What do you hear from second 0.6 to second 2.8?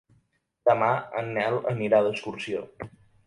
Demà en Nel anirà d'excursió.